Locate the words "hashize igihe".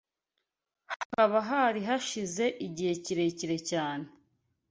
1.89-2.93